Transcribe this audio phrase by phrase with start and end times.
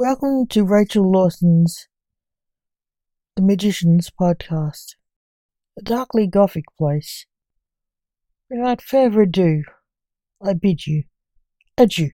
[0.00, 1.88] Welcome to Rachel Lawson's
[3.34, 4.94] The Magicians podcast,
[5.76, 7.26] a darkly gothic place.
[8.48, 9.64] Without further ado,
[10.40, 11.02] I bid you
[11.76, 12.10] adieu.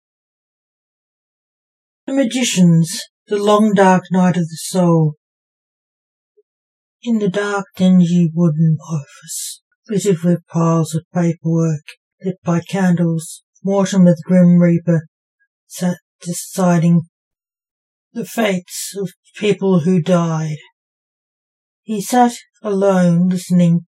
[2.05, 5.15] The Magicians, the long dark night of the soul.
[7.01, 11.85] In the dark, dingy wooden office, littered with piles of paperwork,
[12.25, 15.07] lit by candles, Mortimer the Grim Reaper
[15.67, 17.03] sat deciding
[18.13, 20.57] the fates of people who died.
[21.83, 23.85] He sat alone listening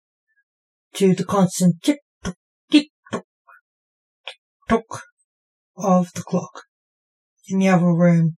[0.94, 2.36] to the constant tick tock,
[2.70, 3.24] tick tock,
[4.30, 4.38] tick
[4.68, 5.02] tock
[5.76, 6.62] of the clock
[7.48, 8.36] in the other room.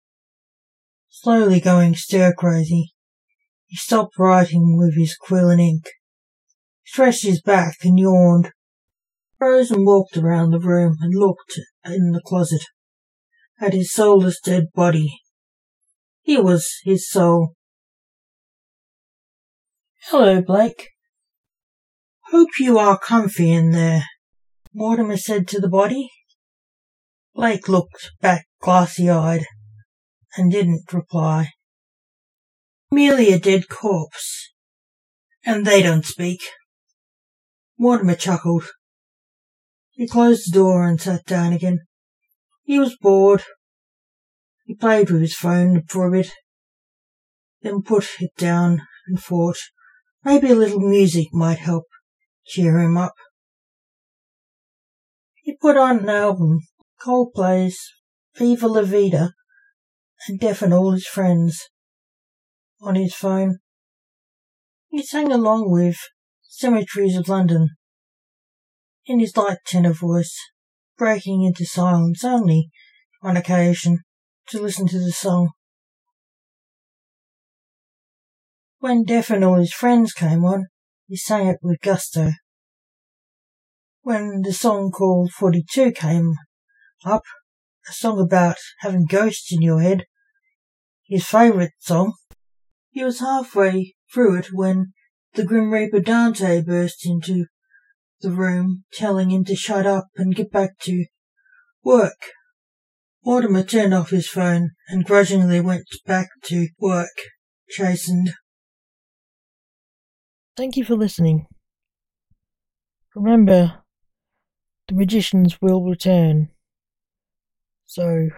[1.11, 2.95] Slowly going stir crazy,
[3.67, 5.91] he stopped writing with his quill and ink,
[6.85, 8.53] stretched his back and yawned,
[9.39, 12.63] rose and walked around the room and looked in the closet
[13.61, 15.21] at his soulless dead body
[16.27, 17.55] he was his soul.
[20.11, 20.89] Hello, Blake.
[22.33, 24.03] Hope you are comfy in there,
[24.75, 26.11] Mortimer said to the body.
[27.33, 29.47] Blake looked back glassy-eyed
[30.37, 31.51] and didn't reply.
[32.91, 34.53] Merely a dead corpse.
[35.45, 36.41] And they don't speak.
[37.79, 38.65] Mortimer chuckled.
[39.93, 41.83] He closed the door and sat down again.
[42.65, 43.45] He was bored
[44.67, 46.33] he played with his phone for a bit,
[47.63, 49.57] then put it down and thought
[50.25, 51.85] maybe a little music might help
[52.45, 53.15] cheer him up.
[55.37, 56.61] He put on an album,
[57.01, 57.79] Coldplay's
[58.37, 59.33] Viva La Vida,
[60.27, 61.69] and Death and all his friends
[62.81, 63.59] on his phone.
[64.89, 65.97] He sang along with
[66.43, 67.69] Cemeteries of London
[69.07, 70.37] in his light tenor voice,
[70.99, 72.71] breaking into silence only
[73.23, 74.01] on occasion
[74.49, 75.51] to listen to the song.
[78.79, 80.67] When Death and all his friends came on,
[81.09, 82.33] he sang it with gusto.
[84.03, 86.35] When the song called 42 came
[87.05, 87.23] up,
[87.89, 90.05] a song about having ghosts in your head,
[91.07, 92.15] his favourite song,
[92.91, 94.93] he was halfway through it when
[95.35, 97.47] the Grim Reaper Dante burst into
[98.21, 101.07] the room, telling him to shut up and get back to
[101.85, 102.31] work.
[103.27, 107.09] Mortimer turned off his phone and grudgingly went back to work,
[107.69, 108.31] chastened.
[110.57, 111.49] Thank you for listening.
[113.17, 113.83] Remember,
[114.87, 116.51] the magicians will return.
[117.87, 118.29] So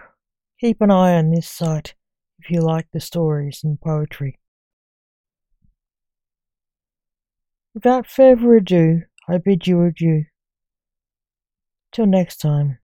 [0.59, 1.93] keep an eye on this site
[2.39, 4.39] if you like the stories and poetry.
[7.75, 10.23] Without further ado, I bid you adieu.
[11.91, 12.79] Till next time.